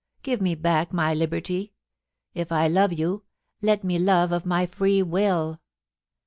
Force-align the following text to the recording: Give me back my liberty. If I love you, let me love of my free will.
Give 0.23 0.41
me 0.41 0.55
back 0.55 0.91
my 0.91 1.13
liberty. 1.13 1.73
If 2.33 2.51
I 2.51 2.67
love 2.67 2.91
you, 2.91 3.21
let 3.61 3.83
me 3.83 3.99
love 3.99 4.31
of 4.31 4.47
my 4.47 4.65
free 4.65 5.03
will. 5.03 5.59